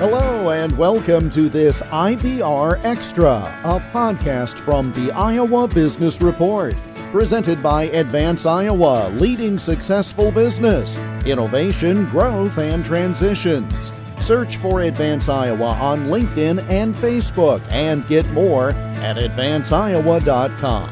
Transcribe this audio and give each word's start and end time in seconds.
Hello, 0.00 0.48
and 0.48 0.74
welcome 0.78 1.28
to 1.28 1.50
this 1.50 1.82
IBR 1.82 2.82
Extra, 2.86 3.34
a 3.64 3.78
podcast 3.92 4.58
from 4.58 4.94
the 4.94 5.12
Iowa 5.12 5.68
Business 5.68 6.22
Report. 6.22 6.74
Presented 7.12 7.62
by 7.62 7.82
Advance 7.82 8.46
Iowa, 8.46 9.10
leading 9.16 9.58
successful 9.58 10.32
business, 10.32 10.96
innovation, 11.26 12.06
growth, 12.06 12.56
and 12.56 12.82
transitions. 12.82 13.92
Search 14.18 14.56
for 14.56 14.80
Advance 14.80 15.28
Iowa 15.28 15.74
on 15.74 16.06
LinkedIn 16.06 16.66
and 16.70 16.94
Facebook 16.94 17.60
and 17.70 18.08
get 18.08 18.26
more 18.30 18.70
at 18.70 19.16
advanceiowa.com. 19.18 20.90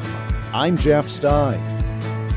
I'm 0.53 0.77
Jeff 0.77 1.09
Stein. 1.09 1.78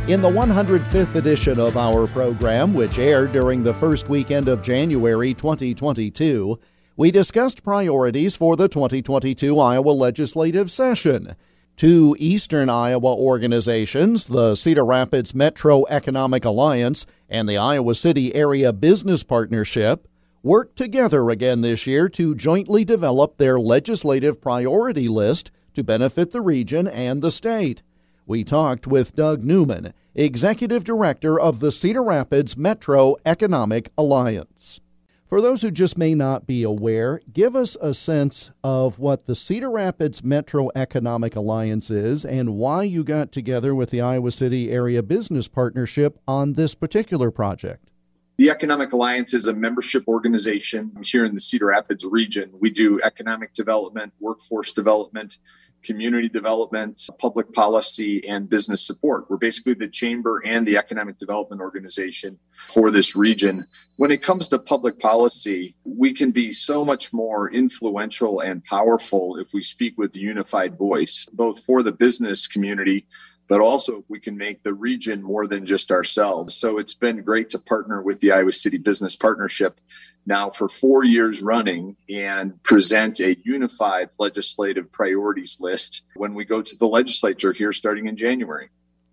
In 0.09 0.21
the 0.21 0.29
105th 0.29 1.14
edition 1.14 1.61
of 1.61 1.77
our 1.77 2.09
program, 2.09 2.75
which 2.75 2.99
aired 2.99 3.31
during 3.31 3.63
the 3.63 3.72
first 3.72 4.09
weekend 4.09 4.49
of 4.49 4.61
January 4.61 5.32
2022, 5.32 6.59
we 6.96 7.13
discussed 7.13 7.63
priorities 7.63 8.35
for 8.35 8.57
the 8.57 8.68
2022 8.68 9.61
Iowa 9.61 9.90
legislative 9.90 10.73
session. 10.73 11.36
Two 11.76 12.17
eastern 12.18 12.68
Iowa 12.68 13.14
organizations, 13.14 14.26
the 14.26 14.57
Cedar 14.57 14.85
Rapids 14.85 15.36
Metro 15.36 15.86
Economic 15.86 16.45
Alliance 16.45 17.07
and 17.31 17.48
the 17.48 17.57
Iowa 17.57 17.95
City 17.95 18.34
Area 18.34 18.73
Business 18.73 19.23
Partnership, 19.23 20.09
worked 20.43 20.75
together 20.75 21.31
again 21.31 21.61
this 21.61 21.87
year 21.87 22.09
to 22.09 22.34
jointly 22.34 22.84
develop 22.84 23.37
their 23.37 23.61
legislative 23.61 24.40
priority 24.40 25.07
list 25.07 25.53
to 25.75 25.84
benefit 25.84 26.32
the 26.32 26.40
region 26.40 26.89
and 26.89 27.23
the 27.23 27.31
state. 27.31 27.84
We 28.26 28.45
talked 28.45 28.87
with 28.87 29.17
Doug 29.17 29.43
Neumann, 29.43 29.93
Executive 30.14 30.84
Director 30.84 31.40
of 31.40 31.61
the 31.61 31.72
Cedar 31.72 32.02
Rapids 32.02 32.55
Metro 32.55 33.16
Economic 33.25 33.91
Alliance. 33.97 34.78
For 35.25 35.41
those 35.41 35.62
who 35.62 35.70
just 35.70 35.97
may 35.97 36.14
not 36.14 36.47
be 36.47 36.62
aware, 36.62 37.23
give 37.33 37.56
us 37.56 37.78
a 37.81 37.95
sense 37.95 38.50
of 38.62 38.98
what 38.98 39.25
the 39.25 39.34
Cedar 39.34 39.70
Rapids 39.70 40.22
Metro 40.22 40.69
Economic 40.75 41.34
Alliance 41.34 41.91
is 41.91 42.27
and 42.27 42.56
why 42.56 42.83
you 42.83 43.05
got 43.05 43.33
together 43.33 43.75
with 43.75 43.89
the 43.89 44.03
Iowa 44.03 44.31
City 44.31 44.70
Area 44.70 45.03
Business 45.03 45.48
Partnership 45.48 46.19
on 46.28 46.53
this 46.53 46.75
particular 46.75 47.31
project. 47.31 47.89
The 48.37 48.50
Economic 48.50 48.92
Alliance 48.92 49.33
is 49.33 49.47
a 49.47 49.55
membership 49.55 50.06
organization 50.09 50.92
here 51.03 51.25
in 51.25 51.33
the 51.33 51.41
Cedar 51.41 51.67
Rapids 51.67 52.05
region. 52.05 52.50
We 52.61 52.69
do 52.69 53.00
economic 53.03 53.55
development, 53.55 54.12
workforce 54.20 54.75
development, 54.75 55.39
community 55.83 56.28
development, 56.28 57.00
public 57.19 57.52
policy, 57.52 58.27
and 58.28 58.48
business 58.48 58.86
support. 58.86 59.28
We're 59.28 59.36
basically 59.36 59.75
the 59.75 59.88
chamber 59.88 60.42
and 60.44 60.66
the 60.66 60.77
economic 60.77 61.19
development 61.19 61.61
organization 61.61 62.38
for 62.55 62.91
this 62.91 63.16
region. 63.16 63.66
When 63.97 64.10
it 64.10 64.22
comes 64.22 64.48
to 64.48 64.58
public 64.58 64.98
policy, 65.00 65.75
we 65.84 66.12
can 66.12 66.30
be 66.30 66.50
so 66.50 66.84
much 66.84 67.12
more 67.12 67.50
influential 67.50 68.41
and 68.41 68.64
powerful 68.64 69.36
if 69.38 69.53
we 69.53 69.62
speak 69.62 69.98
with 69.98 70.14
a 70.16 70.20
unified 70.20 70.78
voice, 70.78 71.28
both 71.33 71.62
for 71.64 71.83
the 71.83 71.92
business 71.92 72.47
community 72.47 73.06
but 73.53 73.61
also 73.61 73.98
if 73.98 74.08
we 74.08 74.19
can 74.19 74.39
make 74.39 74.62
the 74.62 74.72
region 74.72 75.22
more 75.22 75.47
than 75.47 75.67
just 75.67 75.91
ourselves. 75.91 76.56
So 76.56 76.78
it's 76.78 76.95
been 76.95 77.20
great 77.20 77.50
to 77.50 77.59
partner 77.59 78.00
with 78.00 78.19
the 78.20 78.33
Iowa 78.33 78.50
City 78.50 78.78
Business 78.78 79.14
Partnership 79.14 79.78
now 80.25 80.48
for 80.48 80.69
four 80.69 81.05
years 81.05 81.42
running 81.42 81.94
and 82.09 82.62
present 82.62 83.20
a 83.20 83.36
unified 83.44 84.09
legislative 84.19 84.91
priorities 84.91 85.59
list 85.61 86.06
when 86.17 86.33
we 86.33 86.47
go 86.47 86.62
to 86.62 86.78
the 86.78 86.86
legislature 86.86 87.53
here 87.53 87.75
starting 87.75 88.06
in 88.06 88.17
January. 88.17 88.70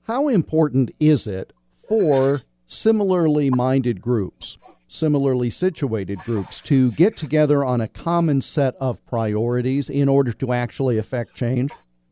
How 0.08 0.30
important 0.30 0.92
is 1.02 1.28
it 1.28 1.52
for 1.90 2.40
similarly 2.66 3.50
minded 3.50 4.02
groups? 4.02 4.58
Similarly 4.88 5.50
situated 5.50 6.20
groups 6.20 6.62
to 6.62 6.92
get 6.94 7.18
together 7.18 7.66
on 7.66 7.82
a 7.82 7.90
common 7.90 8.42
set 8.42 8.76
of 8.78 9.06
priorities 9.06 9.90
in 9.90 10.08
order 10.08 10.32
to 10.32 10.54
actually 10.54 10.98
affect 10.98 11.36
change? 11.36 11.72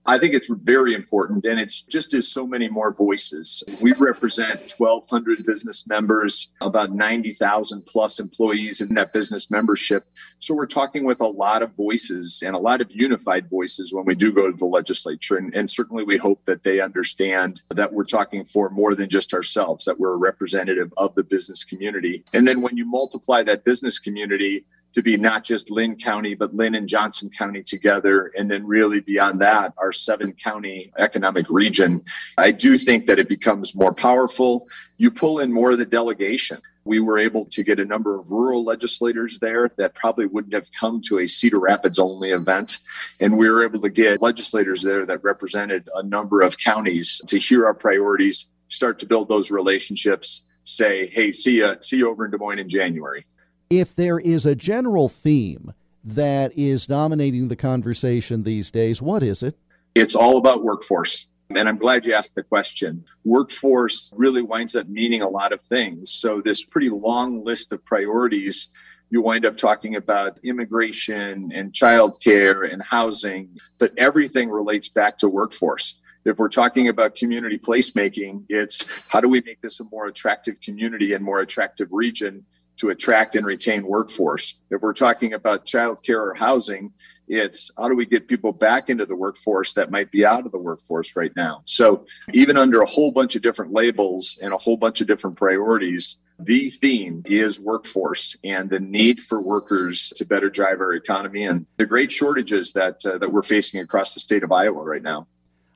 I 0.10 0.18
think 0.18 0.34
it's 0.34 0.48
very 0.48 0.94
important, 0.94 1.46
and 1.46 1.60
it's 1.60 1.82
just 1.82 2.14
as 2.14 2.32
so 2.32 2.48
many 2.48 2.70
more 2.70 2.94
voices. 2.94 3.62
We 3.82 3.92
represent 4.00 4.74
1,200 4.78 5.46
business 5.46 5.86
members, 5.86 6.54
about 6.62 6.92
90,000 6.92 7.86
plus 7.86 8.18
employees 8.22 8.80
in 8.80 8.96
that 8.96 9.12
business 9.12 9.52
membership. 9.52 10.04
So 10.40 10.56
we're 10.56 10.66
talking 10.66 11.04
with 11.04 11.20
a 11.20 11.28
lot 11.28 11.62
of 11.62 11.76
voices 11.76 12.42
and 12.46 12.56
a 12.56 12.60
lot 12.60 12.80
of 12.80 12.90
unified 12.96 13.50
voices 13.50 13.94
when 13.94 14.06
we 14.06 14.16
do 14.16 14.32
go 14.32 14.50
to 14.50 14.56
the 14.56 14.66
legislature. 14.66 15.36
And, 15.36 15.54
and 15.54 15.70
certainly 15.70 16.06
we 16.06 16.16
hope 16.16 16.46
that 16.46 16.64
they 16.64 16.80
understand 16.80 17.62
that 17.72 17.92
we're 17.92 18.06
talking 18.06 18.46
for 18.46 18.70
more 18.70 18.96
than 18.96 19.10
just 19.10 19.34
ourselves, 19.34 19.84
that 19.86 20.00
we're 20.00 20.14
a 20.14 20.18
representative 20.18 20.94
of 20.96 21.16
the 21.16 21.24
business 21.24 21.66
community. 21.66 22.24
And 22.34 22.48
then 22.48 22.62
when 22.62 22.78
you 22.78 22.86
multiply 22.86 23.44
that 23.44 23.66
business 23.66 24.00
community, 24.00 24.66
to 24.98 25.04
be 25.04 25.16
not 25.16 25.44
just 25.44 25.70
Linn 25.70 25.96
County, 25.96 26.34
but 26.34 26.56
Linn 26.56 26.74
and 26.74 26.88
Johnson 26.88 27.30
County 27.30 27.62
together. 27.62 28.32
And 28.36 28.50
then 28.50 28.66
really 28.66 29.00
beyond 29.00 29.40
that, 29.42 29.76
our 29.78 29.94
seven 29.94 30.34
county 30.34 30.92
economic 30.98 31.52
region. 31.52 32.02
I 32.36 32.50
do 32.50 32.80
think 32.80 33.06
that 33.06 33.20
it 33.20 33.30
becomes 33.30 33.76
more 33.76 33.94
powerful. 33.94 34.68
You 34.98 35.12
pull 35.12 35.38
in 35.38 35.54
more 35.54 35.74
of 35.74 35.78
the 35.78 35.86
delegation. 35.86 36.58
We 36.84 37.00
were 37.00 37.20
able 37.20 37.46
to 37.46 37.64
get 37.64 37.80
a 37.80 37.86
number 37.86 38.18
of 38.18 38.32
rural 38.32 38.64
legislators 38.64 39.38
there 39.38 39.70
that 39.78 39.94
probably 39.94 40.26
wouldn't 40.26 40.56
have 40.56 40.72
come 40.72 41.00
to 41.10 41.20
a 41.20 41.28
Cedar 41.28 41.60
Rapids 41.60 42.00
only 42.00 42.32
event. 42.32 42.80
And 43.20 43.38
we 43.38 43.52
were 43.52 43.64
able 43.64 43.82
to 43.82 43.90
get 43.90 44.20
legislators 44.20 44.82
there 44.82 45.06
that 45.06 45.24
represented 45.24 45.88
a 45.94 46.02
number 46.02 46.42
of 46.42 46.58
counties 46.58 47.22
to 47.28 47.38
hear 47.38 47.68
our 47.68 47.76
priorities, 47.76 48.50
start 48.70 48.98
to 49.00 49.06
build 49.06 49.30
those 49.30 49.52
relationships, 49.52 50.48
say, 50.64 51.06
hey, 51.06 51.32
see 51.32 51.58
you, 51.58 51.76
see 51.82 51.98
you 51.98 52.10
over 52.10 52.26
in 52.26 52.32
Des 52.32 52.38
Moines 52.38 52.58
in 52.58 52.68
January 52.68 53.24
if 53.70 53.96
there 53.96 54.20
is 54.20 54.46
a 54.46 54.56
general 54.56 55.10
theme 55.10 55.74
that 56.04 56.58
is 56.58 56.86
dominating 56.86 57.48
the 57.48 57.56
conversation 57.56 58.44
these 58.44 58.72
days, 58.72 59.02
what 59.02 59.24
is 59.24 59.44
it? 59.44 59.58
It's 59.96 60.16
all 60.16 60.38
about 60.38 60.64
workforce. 60.64 61.32
And 61.50 61.68
I'm 61.68 61.78
glad 61.78 62.06
you 62.06 62.14
asked 62.14 62.36
the 62.36 62.44
question. 62.44 63.06
Workforce 63.24 64.14
really 64.16 64.42
winds 64.42 64.76
up 64.76 64.88
meaning 64.88 65.22
a 65.22 65.30
lot 65.30 65.54
of 65.54 65.62
things. 65.62 66.12
So, 66.12 66.42
this 66.42 66.66
pretty 66.66 66.90
long 66.90 67.44
list 67.44 67.72
of 67.72 67.84
priorities, 67.86 68.70
you 69.10 69.22
wind 69.22 69.46
up 69.46 69.56
talking 69.56 69.96
about 69.96 70.38
immigration 70.44 71.52
and 71.54 71.72
childcare 71.72 72.72
and 72.72 72.84
housing, 72.84 73.58
but 73.80 73.94
everything 73.98 74.50
relates 74.50 74.90
back 74.90 75.18
to 75.20 75.30
workforce 75.30 76.00
if 76.28 76.40
we're 76.40 76.50
talking 76.50 76.90
about 76.90 77.16
community 77.16 77.58
placemaking, 77.58 78.44
it's 78.50 79.08
how 79.08 79.22
do 79.22 79.30
we 79.30 79.42
make 79.46 79.62
this 79.62 79.80
a 79.80 79.86
more 79.86 80.08
attractive 80.08 80.60
community 80.60 81.14
and 81.14 81.24
more 81.24 81.40
attractive 81.40 81.88
region 81.92 82.46
to 82.78 82.90
attract 82.90 83.36
and 83.36 83.46
retain 83.46 83.86
workforce. 83.86 84.60
If 84.70 84.82
we're 84.82 84.94
talking 84.94 85.34
about 85.34 85.66
childcare 85.66 86.20
or 86.20 86.34
housing, 86.36 86.94
it's 87.28 87.72
how 87.78 87.90
do 87.90 87.96
we 87.96 88.06
get 88.06 88.28
people 88.28 88.54
back 88.54 88.90
into 88.90 89.06
the 89.06 89.16
workforce 89.16 89.74
that 89.74 89.92
might 89.92 90.12
be 90.12 90.26
out 90.26 90.46
of 90.46 90.52
the 90.52 90.60
workforce 90.60 91.16
right 91.16 91.32
now? 91.36 91.62
So, 91.66 92.06
even 92.34 92.56
under 92.58 92.82
a 92.82 92.86
whole 92.86 93.12
bunch 93.12 93.36
of 93.36 93.42
different 93.42 93.74
labels 93.74 94.40
and 94.42 94.54
a 94.54 94.58
whole 94.58 94.78
bunch 94.78 95.02
of 95.02 95.08
different 95.08 95.36
priorities, 95.36 96.20
the 96.40 96.70
theme 96.70 97.24
is 97.26 97.60
workforce 97.60 98.38
and 98.44 98.70
the 98.70 98.80
need 98.80 99.20
for 99.20 99.42
workers 99.42 100.10
to 100.16 100.26
better 100.26 100.50
drive 100.50 100.80
our 100.80 100.94
economy 100.94 101.44
and 101.44 101.66
the 101.78 101.86
great 101.86 102.12
shortages 102.12 102.74
that 102.74 103.06
uh, 103.06 103.18
that 103.18 103.32
we're 103.32 103.44
facing 103.44 103.82
across 103.82 104.14
the 104.14 104.20
state 104.20 104.44
of 104.44 104.52
Iowa 104.52 104.84
right 104.84 105.04
now. 105.04 105.28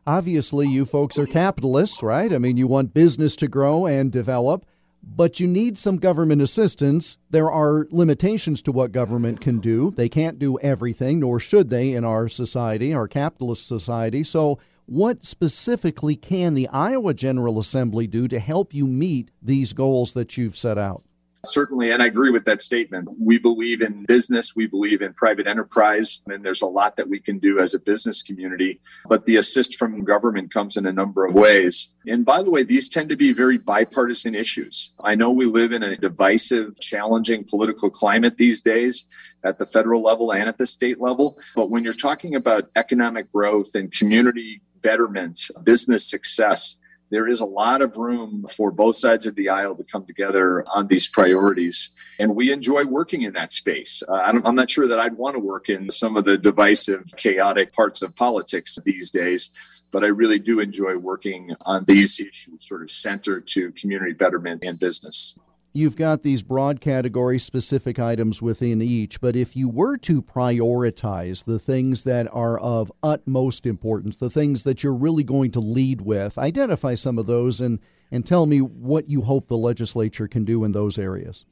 Obviously, 0.08 0.68
you 0.68 0.86
folks 0.86 1.18
are 1.20 1.28
capitalists, 1.28 2.02
right? 2.02 2.34
I 2.34 2.38
mean, 2.38 2.58
you 2.58 2.68
want 2.68 2.94
business 2.94 3.36
to 3.38 3.48
grow 3.48 3.86
and 3.86 4.12
develop 4.12 4.66
but 5.04 5.40
you 5.40 5.48
need 5.48 5.78
some 5.78 5.98
government 5.98 6.42
assistance. 6.42 7.18
There 7.30 7.52
are 7.52 7.88
limitations 7.92 8.62
to 8.64 8.72
what 8.72 8.92
government 8.92 9.42
can 9.42 9.60
do. 9.60 9.92
They 9.92 10.10
can't 10.10 10.40
do 10.40 10.60
everything, 10.60 11.20
nor 11.20 11.40
should 11.40 11.70
they 11.70 11.94
in 11.94 12.06
our 12.06 12.30
society, 12.30 12.94
our 12.94 13.08
capitalist 13.08 13.68
society. 13.68 14.24
So, 14.24 14.60
what 14.86 15.26
specifically 15.26 16.16
can 16.16 16.54
the 16.54 16.68
Iowa 16.68 17.14
General 17.14 17.60
Assembly 17.60 18.08
do 18.08 18.28
to 18.28 18.40
help 18.40 18.74
you 18.74 18.86
meet 18.88 19.32
these 19.42 19.74
goals 19.74 20.14
that 20.14 20.36
you've 20.36 20.58
set 20.58 20.78
out? 20.78 21.04
Certainly, 21.44 21.92
and 21.92 22.04
I 22.04 22.06
agree 22.06 22.30
with 22.30 22.46
that 22.46 22.62
statement. 22.62 23.10
We 23.20 23.40
believe 23.40 23.82
in 23.82 24.06
business, 24.06 24.56
we 24.56 24.68
believe 24.68 25.02
in 25.02 25.14
private 25.14 25.48
enterprise, 25.48 26.22
and 26.28 26.46
there's 26.46 26.62
a 26.62 26.68
lot 26.68 26.98
that 26.98 27.10
we 27.10 27.20
can 27.20 27.40
do 27.40 27.60
as 27.60 27.74
a 27.74 27.80
business 27.80 28.22
community. 28.22 28.80
But 29.10 29.26
the 29.26 29.38
assist 29.38 29.76
from 29.76 30.04
government 30.04 30.54
comes 30.54 30.78
in 30.78 30.86
a 30.86 30.92
number 30.92 31.26
of 31.26 31.34
ways. 31.34 31.96
And 32.06 32.26
by 32.26 32.44
the 32.44 32.52
way, 32.52 32.62
these 32.64 32.90
tend 32.90 33.10
to 33.10 33.16
be 33.16 33.34
very 33.34 33.58
bipartisan 33.58 34.36
issues. 34.36 34.94
I 35.04 35.16
know 35.16 35.32
we 35.32 35.46
live 35.46 35.72
in 35.72 35.82
a 35.82 35.98
divisive, 35.98 36.80
challenging 36.80 37.44
political 37.44 37.90
climate 37.90 38.38
these 38.38 38.62
days 38.62 39.08
at 39.44 39.58
the 39.58 39.66
federal 39.66 40.04
level 40.04 40.32
and 40.32 40.48
at 40.48 40.60
the 40.60 40.68
state 40.68 41.02
level. 41.02 41.38
But 41.56 41.72
when 41.72 41.84
you're 41.84 41.94
talking 41.94 42.36
about 42.36 42.66
economic 42.76 43.32
growth 43.32 43.74
and 43.74 43.92
community 43.92 44.62
betterment, 44.82 45.40
business 45.64 46.10
success, 46.10 46.80
there 47.12 47.28
is 47.28 47.42
a 47.42 47.46
lot 47.46 47.82
of 47.82 47.98
room 47.98 48.46
for 48.50 48.72
both 48.72 48.96
sides 48.96 49.28
of 49.28 49.36
the 49.36 49.50
aisle 49.50 49.76
to 49.76 49.84
come 49.84 50.06
together 50.06 50.66
on 50.74 50.88
these 50.88 51.08
priorities. 51.08 51.94
And 52.20 52.36
we 52.36 52.52
enjoy 52.52 52.86
working 52.86 53.24
in 53.24 53.34
that 53.34 53.52
space. 53.52 54.02
Uh, 54.08 54.14
I'm 54.14 54.56
not 54.56 54.70
sure 54.70 54.88
that 54.88 55.00
I'd 55.00 55.18
want 55.18 55.36
to 55.36 55.40
work 55.40 55.70
in 55.70 55.90
some 55.92 56.16
of 56.16 56.24
the 56.26 56.38
divisive, 56.38 57.04
chaotic 57.18 57.74
parts 57.74 58.02
of 58.02 58.16
politics 58.16 58.80
these 58.86 59.12
days, 59.12 59.52
but 59.92 60.04
I 60.04 60.08
really 60.08 60.40
do 60.40 60.62
enjoy 60.62 60.98
working 60.98 61.54
on 61.66 61.84
these 61.86 62.20
issues 62.20 62.66
sort 62.66 62.82
of 62.82 62.90
centered 62.90 63.46
to 63.48 63.72
community 63.74 64.14
betterment 64.14 64.64
and 64.64 64.80
business. 64.80 65.38
You've 65.74 65.96
got 65.96 66.22
these 66.22 66.44
broad 66.44 66.82
category 66.82 67.40
specific 67.40 68.00
items 68.00 68.42
within 68.42 68.82
each, 68.82 69.22
but 69.22 69.36
if 69.36 69.56
you 69.56 69.70
were 69.70 69.98
to 69.98 70.22
prioritize 70.22 71.46
the 71.46 71.60
things 71.60 72.04
that 72.04 72.28
are 72.34 72.60
of 72.60 72.92
utmost 73.02 73.66
importance, 73.66 74.18
the 74.18 74.30
things 74.30 74.64
that 74.64 74.84
you're 74.84 74.94
really 74.94 75.24
going 75.24 75.52
to 75.52 75.60
lead 75.60 76.02
with, 76.02 76.38
identify 76.38 76.96
some 76.96 77.18
of 77.18 77.26
those 77.26 77.62
and, 77.62 77.80
and 78.12 78.26
tell 78.26 78.46
me 78.46 78.60
what 78.60 79.10
you 79.10 79.22
hope 79.22 79.48
the 79.48 79.58
legislature 79.58 80.28
can 80.28 80.44
do 80.44 80.64
in 80.64 80.72
those 80.72 80.98
areas. 80.98 81.46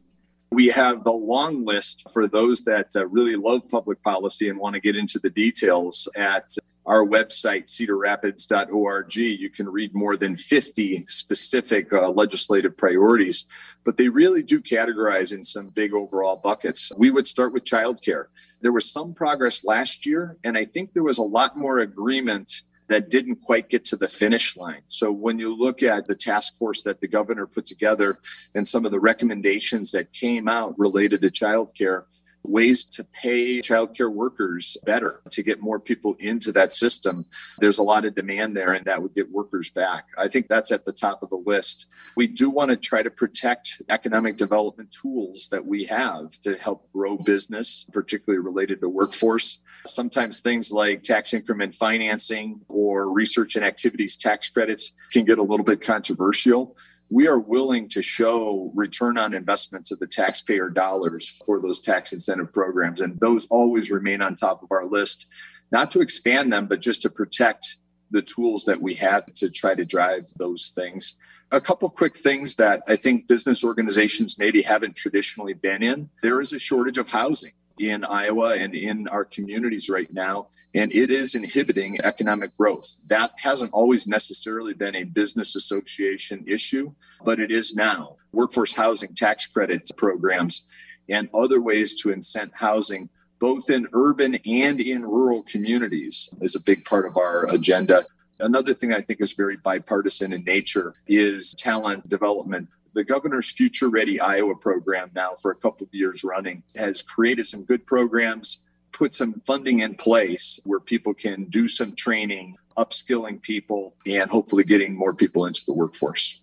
We 0.52 0.68
have 0.70 1.04
the 1.04 1.12
long 1.12 1.64
list 1.64 2.10
for 2.12 2.28
those 2.28 2.64
that 2.64 2.96
uh, 2.96 3.08
really 3.08 3.36
love 3.36 3.70
public 3.70 4.02
policy 4.02 4.50
and 4.50 4.58
want 4.58 4.74
to 4.74 4.80
get 4.80 4.96
into 4.96 5.20
the 5.20 5.30
details 5.30 6.10
at 6.16 6.56
our 6.88 7.06
website, 7.06 7.66
cedarrapids.org. 7.66 9.16
You 9.16 9.50
can 9.52 9.70
read 9.70 9.94
more 9.94 10.18
than 10.18 10.36
50 10.36 11.06
specific 11.06 11.94
uh, 11.94 12.10
legislative 12.10 12.76
priorities, 12.76 13.48
but 13.86 13.96
they 13.96 14.10
really 14.10 14.42
do 14.42 14.60
categorize 14.60 15.32
in 15.34 15.44
some 15.44 15.70
big 15.70 15.94
overall 15.94 16.42
buckets. 16.44 16.92
We 16.98 17.12
would 17.12 17.28
start 17.28 17.54
with 17.54 17.64
childcare. 17.64 18.26
There 18.62 18.74
was 18.74 18.92
some 18.92 19.14
progress 19.14 19.64
last 19.64 20.08
year, 20.08 20.36
and 20.44 20.58
I 20.58 20.66
think 20.66 20.94
there 20.94 21.04
was 21.04 21.20
a 21.20 21.24
lot 21.24 21.56
more 21.56 21.80
agreement 21.80 22.64
that 22.90 23.10
didn't 23.10 23.38
quite 23.38 23.70
get 23.70 23.86
to 23.86 23.96
the 23.96 24.08
finish 24.08 24.58
line. 24.58 24.82
So 24.88 25.12
when 25.12 25.40
you 25.40 25.56
look 25.56 25.84
at 25.84 26.06
the 26.06 26.16
task 26.16 26.58
force 26.58 26.84
that 26.84 27.00
the 27.00 27.08
governor 27.08 27.48
put 27.48 27.66
together 27.66 28.18
and 28.56 28.68
some 28.68 28.86
of 28.86 28.92
the 28.92 29.00
recommendations 29.00 29.92
that 29.92 30.12
came 30.12 30.48
out 30.48 30.78
related 30.78 31.22
to 31.22 31.30
childcare, 31.30 32.04
ways 32.44 32.86
to 32.86 33.04
pay 33.04 33.60
childcare 33.60 34.12
workers 34.12 34.78
better 34.86 35.22
to 35.32 35.44
get 35.44 35.62
more 35.62 35.80
people 35.80 36.16
into 36.20 36.52
that 36.54 36.74
system. 36.74 37.26
There's 37.60 37.78
a 37.78 37.84
lot 37.84 38.06
of 38.06 38.16
demand 38.16 38.56
there, 38.56 38.74
and 38.74 38.86
that 38.86 39.02
would 39.02 39.14
get 39.14 39.32
workers 39.32 39.72
back. 39.72 40.08
I 40.18 40.28
think 40.28 40.48
that's 40.48 40.72
at 40.72 40.86
the 40.86 40.94
top 40.94 41.22
of 41.24 41.30
the 41.30 41.42
list. 41.46 41.88
We 42.16 42.28
do 42.28 42.50
want 42.50 42.72
to 42.72 42.78
try 42.78 43.04
to 43.04 43.12
protect 43.12 43.82
economic 43.90 44.38
development 44.38 44.92
tools 44.92 45.50
that 45.52 45.66
we 45.66 45.86
have 45.86 46.32
to 46.42 46.56
help 46.56 46.92
grow 46.92 47.18
business, 47.18 47.86
particularly 47.92 48.44
related 48.44 48.82
to 48.82 48.90
workforce. 48.90 49.62
Sometimes 49.86 50.42
things 50.42 50.72
like 50.72 51.04
tax 51.04 51.34
increment 51.34 51.76
financing 51.76 52.62
or 52.68 53.14
research 53.14 53.56
and 53.56 53.66
activities 53.66 54.18
tax 54.18 54.50
credits 54.50 54.96
can 55.12 55.26
get 55.26 55.40
a 55.40 55.44
little 55.44 55.66
bit 55.66 55.82
controversial 55.82 56.76
we 57.10 57.28
are 57.28 57.40
willing 57.40 57.88
to 57.90 58.02
show 58.02 58.72
return 58.76 59.18
on 59.18 59.34
investment 59.34 59.86
to 59.88 59.96
the 59.96 60.08
taxpayer 60.08 60.70
dollars 60.70 61.42
for 61.46 61.60
those 61.60 61.82
tax 61.82 62.14
incentive 62.14 62.54
programs. 62.54 63.02
And 63.02 63.20
those 63.20 63.48
always 63.50 63.90
remain 63.90 64.22
on 64.22 64.36
top 64.36 64.62
of 64.62 64.72
our 64.72 64.86
list, 64.86 65.28
not 65.72 65.92
to 65.92 66.02
expand 66.02 66.54
them, 66.54 66.68
but 66.68 66.82
just 66.82 67.02
to 67.04 67.10
protect 67.10 67.78
the 68.12 68.22
tools 68.22 68.66
that 68.66 68.82
we 68.82 68.94
have 68.96 69.26
to 69.36 69.50
try 69.50 69.74
to 69.74 69.86
drive 69.86 70.24
those 70.38 70.72
things. 70.76 71.20
A 71.52 71.60
couple 71.60 71.90
quick 71.90 72.16
things 72.16 72.56
that 72.58 72.82
I 72.88 72.96
think 72.96 73.28
business 73.28 73.64
organizations 73.64 74.38
maybe 74.38 74.62
haven't 74.62 74.96
traditionally 74.96 75.54
been 75.54 75.82
in. 75.82 76.10
There 76.22 76.42
is 76.42 76.54
a 76.54 76.60
shortage 76.60 77.00
of 77.00 77.10
housing 77.10 77.54
in 77.80 78.04
Iowa 78.06 78.56
and 78.56 78.76
in 78.76 79.08
our 79.08 79.26
communities 79.26 79.90
right 79.90 80.12
now, 80.12 80.48
and 80.76 80.92
it 80.94 81.10
is 81.10 81.36
inhibiting 81.36 81.98
economic 82.04 82.56
growth. 82.58 83.00
That 83.10 83.32
hasn't 83.38 83.74
always 83.74 84.08
necessarily 84.08 84.74
been 84.74 84.96
a 84.96 85.04
business 85.04 85.56
association 85.56 86.44
issue, 86.48 86.92
but 87.24 87.40
it 87.40 87.52
is 87.52 87.76
now. 87.76 88.18
Workforce 88.32 88.76
housing 88.76 89.14
tax 89.16 89.48
credit 89.48 89.90
programs 89.98 90.70
and 91.10 91.28
other 91.34 91.62
ways 91.62 92.00
to 92.02 92.10
incent 92.10 92.52
housing 92.54 93.10
both 93.40 93.70
in 93.70 93.88
urban 93.94 94.38
and 94.46 94.82
in 94.82 95.02
rural 95.02 95.44
communities 95.44 96.34
is 96.42 96.56
a 96.56 96.64
big 96.64 96.84
part 96.86 97.06
of 97.06 97.18
our 97.18 97.50
agenda. 97.54 98.04
Another 98.42 98.74
thing 98.74 98.94
I 98.94 99.00
think 99.00 99.22
is 99.22 99.34
very 99.34 99.58
bipartisan 99.58 100.34
in 100.34 100.44
nature 100.44 100.94
is 101.08 101.54
talent 101.58 102.08
development 102.10 102.68
the 102.94 103.04
governor's 103.04 103.52
Future 103.52 103.90
Ready 103.90 104.20
Iowa 104.20 104.56
program 104.56 105.12
now 105.16 105.36
for 105.42 105.52
a 105.52 105.56
couple 105.56 105.86
of 105.86 105.94
years 105.94 106.24
running 106.24 106.64
has 106.78 107.02
created 107.02 107.46
some 107.46 107.64
good 107.64 107.86
programs, 107.86 108.70
put 108.92 109.14
some 109.14 109.42
funding 109.46 109.80
in 109.80 109.96
place 109.96 110.60
where 110.66 110.80
people 110.80 111.14
can 111.14 111.46
do 111.46 111.68
some 111.68 111.96
training, 111.96 112.56
upskilling 112.78 113.42
people, 113.42 113.94
and 114.06 114.30
hopefully 114.30 114.64
getting 114.64 114.96
more 114.96 115.14
people 115.14 115.46
into 115.46 115.62
the 115.66 115.74
workforce. 115.74 116.42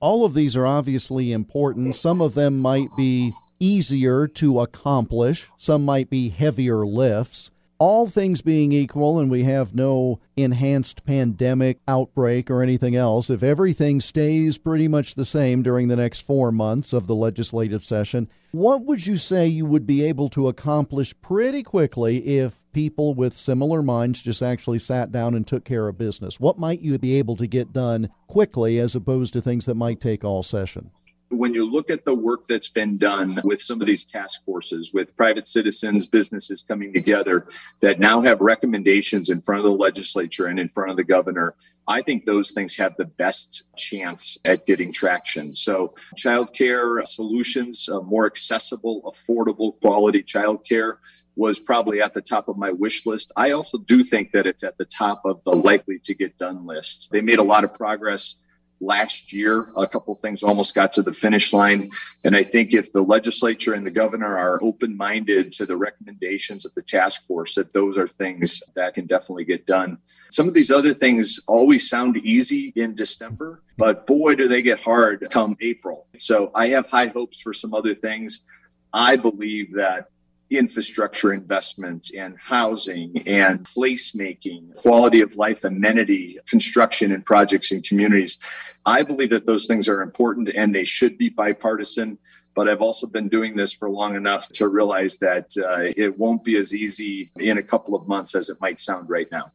All 0.00 0.24
of 0.24 0.34
these 0.34 0.56
are 0.56 0.66
obviously 0.66 1.32
important. 1.32 1.96
Some 1.96 2.20
of 2.20 2.34
them 2.34 2.58
might 2.58 2.88
be 2.96 3.32
easier 3.58 4.28
to 4.28 4.60
accomplish, 4.60 5.48
some 5.56 5.84
might 5.84 6.10
be 6.10 6.28
heavier 6.28 6.84
lifts 6.84 7.50
all 7.78 8.06
things 8.06 8.42
being 8.42 8.72
equal 8.72 9.18
and 9.18 9.30
we 9.30 9.42
have 9.44 9.74
no 9.74 10.20
enhanced 10.36 11.04
pandemic 11.04 11.80
outbreak 11.86 12.50
or 12.50 12.62
anything 12.62 12.96
else, 12.96 13.30
if 13.30 13.42
everything 13.42 14.00
stays 14.00 14.58
pretty 14.58 14.88
much 14.88 15.14
the 15.14 15.24
same 15.24 15.62
during 15.62 15.88
the 15.88 15.96
next 15.96 16.20
four 16.20 16.50
months 16.52 16.92
of 16.92 17.06
the 17.06 17.14
legislative 17.14 17.84
session, 17.84 18.28
what 18.52 18.84
would 18.84 19.06
you 19.06 19.18
say 19.18 19.46
you 19.46 19.66
would 19.66 19.86
be 19.86 20.04
able 20.04 20.30
to 20.30 20.48
accomplish 20.48 21.14
pretty 21.20 21.62
quickly 21.62 22.38
if 22.38 22.62
people 22.72 23.14
with 23.14 23.36
similar 23.36 23.82
minds 23.82 24.22
just 24.22 24.42
actually 24.42 24.78
sat 24.78 25.12
down 25.12 25.34
and 25.34 25.46
took 25.46 25.64
care 25.64 25.88
of 25.88 25.98
business? 25.98 26.40
What 26.40 26.58
might 26.58 26.80
you 26.80 26.98
be 26.98 27.18
able 27.18 27.36
to 27.36 27.46
get 27.46 27.72
done 27.72 28.08
quickly 28.28 28.78
as 28.78 28.94
opposed 28.94 29.32
to 29.34 29.40
things 29.40 29.66
that 29.66 29.74
might 29.74 30.00
take 30.00 30.24
all 30.24 30.42
session? 30.42 30.90
When 31.30 31.54
you 31.54 31.70
look 31.70 31.90
at 31.90 32.04
the 32.04 32.14
work 32.14 32.44
that's 32.44 32.68
been 32.68 32.98
done 32.98 33.38
with 33.44 33.60
some 33.60 33.80
of 33.80 33.86
these 33.86 34.04
task 34.04 34.44
forces, 34.44 34.92
with 34.94 35.16
private 35.16 35.46
citizens, 35.46 36.06
businesses 36.06 36.62
coming 36.62 36.92
together 36.92 37.46
that 37.80 37.98
now 37.98 38.20
have 38.22 38.40
recommendations 38.40 39.30
in 39.30 39.40
front 39.42 39.64
of 39.64 39.70
the 39.70 39.76
legislature 39.76 40.46
and 40.46 40.60
in 40.60 40.68
front 40.68 40.90
of 40.90 40.96
the 40.96 41.04
governor, 41.04 41.54
I 41.88 42.00
think 42.00 42.26
those 42.26 42.52
things 42.52 42.76
have 42.76 42.96
the 42.96 43.04
best 43.04 43.68
chance 43.76 44.38
at 44.44 44.66
getting 44.66 44.92
traction. 44.92 45.54
So, 45.54 45.94
childcare 46.16 47.06
solutions, 47.06 47.88
uh, 47.88 48.00
more 48.00 48.26
accessible, 48.26 49.02
affordable, 49.02 49.78
quality 49.80 50.22
childcare 50.22 50.94
was 51.36 51.60
probably 51.60 52.00
at 52.00 52.14
the 52.14 52.22
top 52.22 52.48
of 52.48 52.56
my 52.56 52.72
wish 52.72 53.04
list. 53.06 53.32
I 53.36 53.50
also 53.50 53.78
do 53.78 54.02
think 54.02 54.32
that 54.32 54.46
it's 54.46 54.64
at 54.64 54.78
the 54.78 54.86
top 54.86 55.22
of 55.24 55.44
the 55.44 55.50
likely 55.50 55.98
to 56.00 56.14
get 56.14 56.38
done 56.38 56.66
list. 56.66 57.10
They 57.12 57.20
made 57.20 57.38
a 57.38 57.44
lot 57.44 57.62
of 57.62 57.74
progress 57.74 58.45
last 58.80 59.32
year. 59.32 59.68
A 59.76 59.86
couple 59.86 60.14
things 60.14 60.42
almost 60.42 60.74
got 60.74 60.92
to 60.94 61.02
the 61.02 61.12
finish 61.12 61.52
line. 61.52 61.90
And 62.24 62.36
I 62.36 62.42
think 62.42 62.74
if 62.74 62.92
the 62.92 63.02
legislature 63.02 63.74
and 63.74 63.86
the 63.86 63.90
governor 63.90 64.36
are 64.36 64.62
open 64.62 64.96
minded 64.96 65.52
to 65.52 65.66
the 65.66 65.76
recommendations 65.76 66.64
of 66.64 66.74
the 66.74 66.82
task 66.82 67.26
force, 67.26 67.54
that 67.54 67.72
those 67.72 67.98
are 67.98 68.08
things 68.08 68.62
that 68.74 68.94
can 68.94 69.06
definitely 69.06 69.44
get 69.44 69.66
done. 69.66 69.98
Some 70.30 70.48
of 70.48 70.54
these 70.54 70.70
other 70.70 70.92
things 70.92 71.40
always 71.48 71.88
sound 71.88 72.16
easy 72.18 72.72
in 72.76 72.94
December, 72.94 73.62
but 73.76 74.06
boy, 74.06 74.34
do 74.34 74.48
they 74.48 74.62
get 74.62 74.80
hard 74.80 75.26
come 75.30 75.56
April. 75.60 76.06
So 76.18 76.50
I 76.54 76.68
have 76.68 76.86
high 76.88 77.06
hopes 77.06 77.40
for 77.40 77.52
some 77.52 77.74
other 77.74 77.94
things. 77.94 78.48
I 78.92 79.16
believe 79.16 79.74
that 79.74 80.10
infrastructure 80.50 81.32
investment 81.32 82.10
and 82.16 82.36
housing 82.38 83.12
and 83.26 83.64
placemaking, 83.64 84.74
quality 84.76 85.20
of 85.20 85.36
life 85.36 85.64
amenity, 85.64 86.36
construction 86.46 87.12
and 87.12 87.24
projects 87.24 87.72
in 87.72 87.82
communities. 87.82 88.38
I 88.84 89.02
believe 89.02 89.30
that 89.30 89.46
those 89.46 89.66
things 89.66 89.88
are 89.88 90.02
important 90.02 90.50
and 90.54 90.74
they 90.74 90.84
should 90.84 91.18
be 91.18 91.28
bipartisan. 91.28 92.18
But 92.54 92.68
I've 92.68 92.80
also 92.80 93.06
been 93.06 93.28
doing 93.28 93.54
this 93.56 93.74
for 93.74 93.90
long 93.90 94.16
enough 94.16 94.48
to 94.54 94.68
realize 94.68 95.18
that 95.18 95.54
uh, 95.58 95.92
it 95.96 96.18
won't 96.18 96.42
be 96.42 96.56
as 96.56 96.72
easy 96.72 97.30
in 97.36 97.58
a 97.58 97.62
couple 97.62 97.94
of 97.94 98.08
months 98.08 98.34
as 98.34 98.48
it 98.48 98.56
might 98.60 98.80
sound 98.80 99.10
right 99.10 99.26
now 99.30 99.50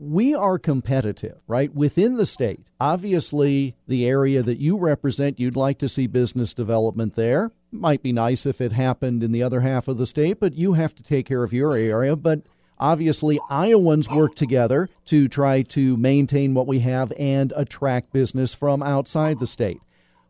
we 0.00 0.34
are 0.34 0.58
competitive, 0.58 1.36
right? 1.46 1.72
Within 1.74 2.16
the 2.16 2.24
state. 2.24 2.64
Obviously, 2.80 3.76
the 3.86 4.08
area 4.08 4.42
that 4.42 4.58
you 4.58 4.78
represent, 4.78 5.38
you'd 5.38 5.56
like 5.56 5.78
to 5.78 5.90
see 5.90 6.06
business 6.06 6.54
development 6.54 7.16
there. 7.16 7.52
Might 7.72 8.02
be 8.02 8.12
nice 8.12 8.46
if 8.46 8.60
it 8.60 8.72
happened 8.72 9.22
in 9.22 9.30
the 9.30 9.42
other 9.42 9.60
half 9.60 9.86
of 9.86 9.96
the 9.96 10.06
state, 10.06 10.40
but 10.40 10.54
you 10.54 10.72
have 10.72 10.94
to 10.96 11.02
take 11.02 11.26
care 11.26 11.44
of 11.44 11.52
your 11.52 11.76
area. 11.76 12.16
But 12.16 12.40
obviously, 12.78 13.38
Iowans 13.48 14.10
work 14.10 14.34
together 14.34 14.88
to 15.06 15.28
try 15.28 15.62
to 15.62 15.96
maintain 15.96 16.54
what 16.54 16.66
we 16.66 16.80
have 16.80 17.12
and 17.16 17.52
attract 17.54 18.12
business 18.12 18.54
from 18.54 18.82
outside 18.82 19.38
the 19.38 19.46
state. 19.46 19.80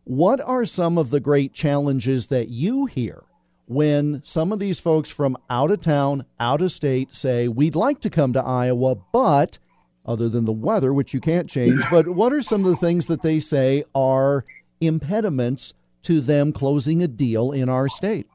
What 0.05 0.41
are 0.41 0.67
some 0.67 0.99
of 0.99 1.11
the 1.11 1.21
great 1.21 1.55
challenges 1.55 2.27
that 2.27 2.49
you 2.49 2.87
hear 2.87 3.23
when 3.67 4.21
some 4.25 4.53
of 4.53 4.59
these 4.59 4.81
folks 4.81 5.11
from 5.11 5.37
out 5.49 5.71
of 5.71 5.81
town, 5.81 6.27
out 6.41 6.61
of 6.61 6.73
state 6.73 7.15
say, 7.15 7.49
We'd 7.49 7.77
like 7.77 8.01
to 8.01 8.11
come 8.11 8.33
to 8.35 8.45
Iowa, 8.45 8.97
but 9.13 9.59
other 10.05 10.29
than 10.29 10.45
the 10.45 10.53
weather, 10.53 10.93
which 10.93 11.15
you 11.15 11.21
can't 11.21 11.49
change, 11.49 11.81
but 11.91 12.09
what 12.09 12.33
are 12.33 12.43
some 12.43 12.65
of 12.65 12.71
the 12.71 12.77
things 12.77 13.07
that 13.07 13.23
they 13.23 13.39
say 13.39 13.85
are 13.95 14.45
impediments 14.81 15.73
to 16.03 16.21
them 16.21 16.53
closing 16.53 17.03
a 17.03 17.09
deal 17.09 17.53
in 17.53 17.69
our 17.69 17.89
state? 17.89 18.27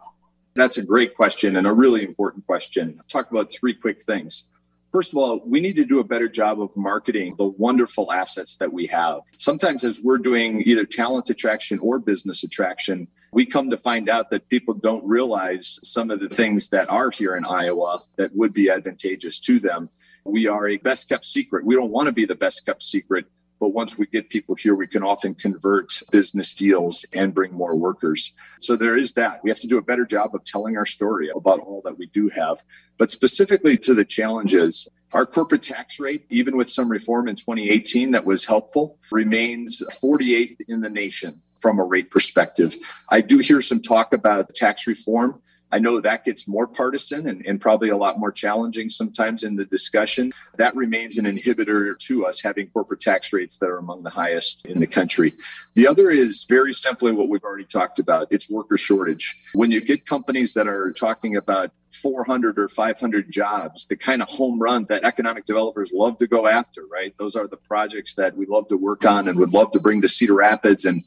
That's 0.56 0.78
a 0.78 0.86
great 0.86 1.16
question 1.16 1.58
and 1.58 1.68
a 1.68 1.74
really 1.74 2.04
important 2.04 2.46
question. 2.46 2.96
I'll 2.98 3.04
talk 3.04 3.30
about 3.30 3.52
three 3.52 3.74
quick 3.74 4.02
things. 4.02 4.52
First 4.94 5.12
of 5.12 5.18
all, 5.18 5.42
we 5.46 5.60
need 5.60 5.76
to 5.76 5.84
do 5.84 6.00
a 6.00 6.06
better 6.06 6.30
job 6.30 6.62
of 6.62 6.76
marketing 6.78 7.36
the 7.38 7.48
wonderful 7.48 8.14
assets 8.14 8.56
that 8.58 8.72
we 8.72 8.88
have. 8.88 9.20
Sometimes, 9.38 9.84
as 9.84 10.00
we're 10.02 10.18
doing 10.18 10.62
either 10.62 10.86
talent 10.86 11.30
attraction 11.30 11.80
or 11.80 12.00
business 12.00 12.46
attraction, 12.46 13.06
we 13.34 13.46
come 13.46 13.70
to 13.70 13.78
find 13.78 14.08
out 14.08 14.30
that 14.30 14.48
people 14.48 14.74
don't 14.74 15.06
realize 15.06 15.82
some 15.84 16.10
of 16.10 16.22
the 16.22 16.30
things 16.30 16.70
that 16.70 16.90
are 16.90 17.12
here 17.12 17.36
in 17.36 17.46
Iowa 17.46 18.00
that 18.16 18.34
would 18.34 18.54
be 18.54 18.70
advantageous 18.70 19.42
to 19.42 19.60
them. 19.60 19.90
We 20.24 20.48
are 20.48 20.70
a 20.70 20.78
best 20.78 21.10
kept 21.10 21.26
secret. 21.26 21.66
We 21.66 21.76
don't 21.76 21.92
want 21.92 22.06
to 22.06 22.14
be 22.14 22.24
the 22.24 22.36
best 22.36 22.66
kept 22.66 22.82
secret, 22.82 23.26
But 23.60 23.70
once 23.70 23.98
we 23.98 24.06
get 24.08 24.30
people 24.30 24.56
here, 24.56 24.76
we 24.76 24.88
can 24.88 25.04
often 25.04 25.34
convert 25.34 25.92
business 26.12 26.54
deals 26.54 27.06
and 27.14 27.34
bring 27.34 27.54
more 27.54 27.76
workers. 27.78 28.36
So 28.60 28.76
there 28.76 28.98
is 28.98 29.14
that. 29.14 29.44
We 29.44 29.50
have 29.50 29.60
to 29.62 29.68
do 29.68 29.78
a 29.78 29.84
better 29.84 30.06
job 30.06 30.36
of 30.36 30.44
telling 30.44 30.78
our 30.78 30.86
story 30.86 31.30
about 31.30 31.60
all 31.60 31.82
that 31.86 31.98
we 31.98 32.08
do 32.08 32.30
have. 32.30 32.64
But 32.98 33.12
specifically 33.12 33.78
to 33.78 33.94
the 33.94 34.06
challenges, 34.06 34.90
our 35.14 35.26
corporate 35.26 35.64
tax 35.64 36.00
rate, 36.00 36.26
even 36.30 36.58
with 36.58 36.70
some 36.70 36.90
reform 36.90 37.28
in 37.28 37.36
2018 37.36 38.12
that 38.12 38.26
was 38.26 38.46
helpful, 38.46 38.98
remains 39.12 39.82
48th 40.04 40.58
in 40.68 40.82
the 40.82 40.90
nation 40.90 41.42
from 41.62 41.80
a 41.80 41.84
rate 41.84 42.12
perspective. 42.12 42.76
I 43.10 43.22
do 43.22 43.40
hear 43.40 43.62
some 43.62 43.82
talk 43.82 44.14
about 44.14 44.54
tax 44.54 44.88
reform. 44.88 45.42
I 45.76 45.80
know 45.80 46.00
that 46.00 46.24
gets 46.24 46.48
more 46.48 46.68
partisan 46.68 47.28
and, 47.28 47.46
and, 47.46 47.60
probably 47.60 47.90
a 47.90 47.98
lot 47.98 48.18
more 48.18 48.32
challenging 48.32 48.90
sometimes 48.90 49.44
in 49.44 49.58
the 49.58 49.66
discussion. 49.66 50.32
That 50.58 50.74
remains 50.74 51.18
an 51.18 51.26
inhibitor 51.26 51.98
to 51.98 52.26
us 52.26 52.42
having 52.42 52.68
corporate 52.68 53.02
tax 53.02 53.34
rates 53.34 53.58
that 53.58 53.70
are 53.70 53.78
among 53.78 54.04
the 54.04 54.10
highest 54.10 54.66
in 54.68 54.80
the 54.80 54.88
country. 54.88 55.34
The 55.74 55.86
other 55.86 56.10
is 56.10 56.46
very 56.48 56.72
simply 56.72 57.12
what 57.12 57.28
we've 57.28 57.44
already 57.44 57.66
talked 57.66 58.00
about 58.00 58.30
it's 58.32 58.50
worker 58.50 58.78
shortage. 58.78 59.36
When 59.54 59.70
you 59.70 59.82
get 59.82 60.06
companies 60.06 60.54
that 60.54 60.66
are 60.66 60.94
talking 60.94 61.36
about 61.36 61.72
400 62.02 62.60
or 62.60 62.70
500 62.70 63.32
jobs, 63.32 63.88
the 63.88 63.96
kind 63.96 64.22
of 64.22 64.30
home 64.30 64.60
run 64.60 64.86
that 64.90 65.04
economic 65.04 65.46
developers 65.46 65.92
love 65.94 66.18
to 66.20 66.28
go 66.28 66.48
after, 66.48 66.86
right? 66.86 67.14
Those 67.18 67.36
are 67.36 67.48
the 67.48 67.58
projects 67.58 68.16
that 68.16 68.36
we 68.36 68.46
love 68.46 68.68
to 68.70 68.78
work 68.78 69.06
on 69.06 69.28
and 69.28 69.38
would 69.40 69.54
love 69.54 69.72
to 69.72 69.80
bring 69.80 70.02
to 70.02 70.08
Cedar 70.08 70.36
Rapids 70.36 70.86
and 70.86 71.04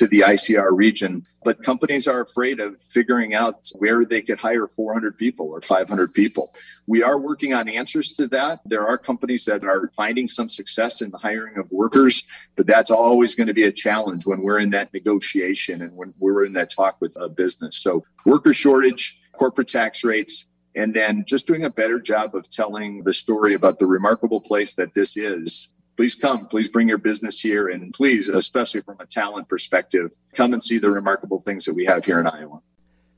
to 0.00 0.06
the 0.06 0.20
ICR 0.20 0.70
region. 0.72 1.26
But 1.44 1.62
companies 1.62 2.08
are 2.08 2.22
afraid 2.22 2.58
of 2.58 2.80
figuring 2.80 3.34
out 3.34 3.66
where 3.78 4.04
they 4.04 4.22
could 4.22 4.40
hire 4.40 4.66
400 4.66 5.16
people 5.18 5.48
or 5.48 5.60
500 5.60 6.14
people. 6.14 6.50
We 6.86 7.02
are 7.02 7.20
working 7.20 7.52
on 7.52 7.68
answers 7.68 8.12
to 8.12 8.26
that. 8.28 8.60
There 8.64 8.86
are 8.86 8.96
companies 8.96 9.44
that 9.44 9.62
are 9.62 9.90
finding 9.94 10.26
some 10.26 10.48
success 10.48 11.02
in 11.02 11.10
the 11.10 11.18
hiring 11.18 11.58
of 11.58 11.70
workers, 11.70 12.26
but 12.56 12.66
that's 12.66 12.90
always 12.90 13.34
going 13.34 13.46
to 13.48 13.54
be 13.54 13.64
a 13.64 13.72
challenge 13.72 14.26
when 14.26 14.40
we're 14.40 14.58
in 14.58 14.70
that 14.70 14.92
negotiation 14.94 15.82
and 15.82 15.94
when 15.96 16.14
we're 16.18 16.46
in 16.46 16.54
that 16.54 16.70
talk 16.70 16.96
with 17.00 17.16
a 17.20 17.28
business. 17.28 17.76
So, 17.76 18.04
worker 18.24 18.54
shortage, 18.54 19.20
corporate 19.32 19.68
tax 19.68 20.04
rates, 20.04 20.48
and 20.74 20.94
then 20.94 21.24
just 21.26 21.46
doing 21.46 21.64
a 21.64 21.70
better 21.70 21.98
job 21.98 22.34
of 22.34 22.48
telling 22.48 23.02
the 23.04 23.12
story 23.12 23.54
about 23.54 23.78
the 23.78 23.86
remarkable 23.86 24.40
place 24.40 24.74
that 24.74 24.94
this 24.94 25.16
is 25.16 25.74
please 26.00 26.14
come. 26.14 26.46
Please 26.46 26.70
bring 26.70 26.88
your 26.88 26.96
business 26.96 27.38
here. 27.38 27.68
And 27.68 27.92
please, 27.92 28.30
especially 28.30 28.80
from 28.80 28.96
a 29.00 29.04
talent 29.04 29.50
perspective, 29.50 30.14
come 30.34 30.54
and 30.54 30.62
see 30.62 30.78
the 30.78 30.90
remarkable 30.90 31.38
things 31.38 31.66
that 31.66 31.74
we 31.74 31.84
have 31.84 32.06
here 32.06 32.18
in 32.18 32.26
Iowa. 32.26 32.62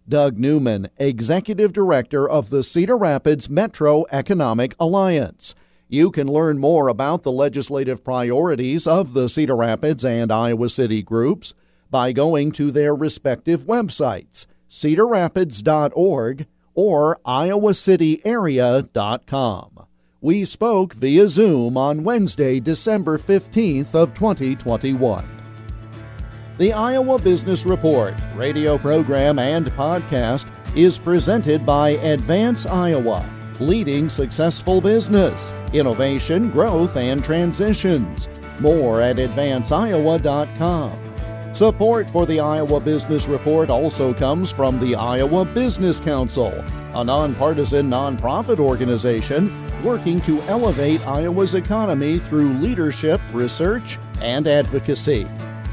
Doug 0.09 0.37
Neumann, 0.37 0.91
Executive 0.99 1.73
Director 1.73 2.29
of 2.29 2.51
the 2.51 2.65
Cedar 2.65 2.97
Rapids 2.97 3.49
Metro 3.49 4.05
Economic 4.11 4.75
Alliance. 4.81 5.55
You 5.89 6.11
can 6.11 6.27
learn 6.27 6.59
more 6.59 6.89
about 6.89 7.23
the 7.23 7.31
legislative 7.31 8.03
priorities 8.03 8.89
of 8.89 9.13
the 9.13 9.29
Cedar 9.29 9.55
Rapids 9.55 10.05
and 10.05 10.33
Iowa 10.33 10.69
City 10.69 11.03
groups 11.03 11.55
by 11.89 12.11
going 12.11 12.51
to 12.51 12.73
their 12.73 12.97
respective 12.97 13.61
websites, 13.61 14.47
cedarrapids.org 14.73 16.47
or 16.75 17.21
iowacityarea.com 17.27 19.73
we 20.23 20.45
spoke 20.45 20.95
via 20.95 21.29
Zoom 21.29 21.77
on 21.77 22.05
Wednesday, 22.05 22.61
December 22.61 23.19
15th 23.19 23.95
of 23.95 24.15
2021. 24.15 25.29
The 26.59 26.73
Iowa 26.73 27.19
Business 27.19 27.67
Report 27.67 28.15
radio 28.37 28.79
program 28.79 29.41
and 29.41 29.67
podcast 29.73 30.47
is 30.77 30.97
presented 30.97 31.67
by 31.67 31.91
Advance 31.91 32.67
Iowa, 32.67 33.29
leading 33.59 34.09
successful 34.09 34.81
business, 34.81 35.53
innovation, 35.73 36.51
growth, 36.51 36.97
and 36.97 37.25
transitions. 37.25 38.29
More 38.61 39.03
at 39.03 39.17
advanceiowa.com. 39.17 41.12
Support 41.53 42.09
for 42.09 42.25
the 42.25 42.41
Iowa 42.41 42.81
Business 42.81 43.29
Report 43.29 43.69
also 43.69 44.15
comes 44.15 44.51
from 44.51 44.81
the 44.81 44.97
Iowa 44.97 45.45
Business 45.45 46.01
Council, 46.01 46.65
a 46.95 47.05
nonpartisan 47.05 47.91
nonprofit 47.91 48.59
organization 48.59 49.53
working 49.85 50.23
to 50.23 50.41
elevate 50.43 51.07
Iowa's 51.07 51.55
economy 51.55 52.19
through 52.19 52.55
leadership, 52.55 53.21
research, 53.35 53.99
and 54.23 54.47
advocacy. 54.47 55.27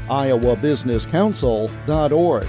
IowaBusinessCouncil.org. 0.08 2.46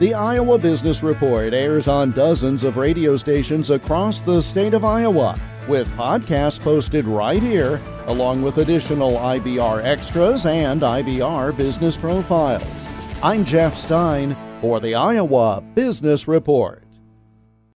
The 0.00 0.14
Iowa 0.14 0.58
Business 0.58 1.04
Report 1.04 1.54
airs 1.54 1.86
on 1.86 2.10
dozens 2.10 2.64
of 2.64 2.76
radio 2.76 3.16
stations 3.16 3.70
across 3.70 4.18
the 4.20 4.40
state 4.40 4.74
of 4.74 4.84
Iowa, 4.84 5.38
with 5.68 5.88
podcasts 5.92 6.60
posted 6.60 7.04
right 7.04 7.40
here, 7.40 7.80
along 8.06 8.42
with 8.42 8.58
additional 8.58 9.12
IBR 9.12 9.84
extras 9.84 10.46
and 10.46 10.82
IBR 10.82 11.56
business 11.56 11.96
profiles. 11.96 12.88
I'm 13.22 13.44
Jeff 13.44 13.74
Stein 13.74 14.36
for 14.60 14.80
the 14.80 14.94
Iowa 14.94 15.62
Business 15.74 16.28
Report. 16.28 16.83